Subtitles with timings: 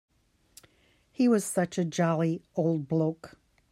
[1.11, 3.37] He was such a jolly old bloke.